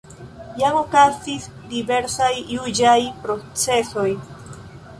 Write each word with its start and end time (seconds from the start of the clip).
Jam 0.61 0.77
okazis 0.77 1.45
diversaj 1.75 2.31
juĝaj 2.55 2.97
procesoj. 3.27 4.11